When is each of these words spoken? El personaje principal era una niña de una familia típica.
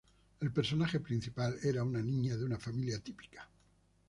El 0.39 0.51
personaje 0.51 0.99
principal 0.99 1.59
era 1.61 1.83
una 1.83 2.01
niña 2.01 2.35
de 2.35 2.43
una 2.43 2.57
familia 2.57 2.97
típica. 2.97 3.47